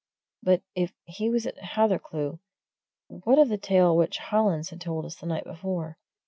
But 0.41 0.63
if 0.73 0.95
he 1.05 1.29
was 1.29 1.45
at 1.45 1.57
Hathercleugh, 1.59 2.39
what 3.05 3.37
of 3.37 3.49
the 3.49 3.57
tale 3.59 3.95
which 3.95 4.17
Hollins 4.17 4.71
had 4.71 4.81
told 4.81 5.05
us 5.05 5.17
the 5.17 5.27
night 5.27 5.43
before? 5.43 5.99